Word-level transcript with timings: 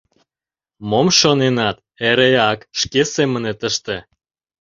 —Мом 0.89 1.07
шоненат— 1.19 1.77
эреак 2.07 2.59
шке 2.79 3.01
семынет 3.13 3.59
ыште! 3.69 3.97